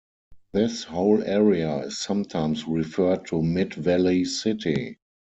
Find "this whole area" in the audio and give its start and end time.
0.51-1.77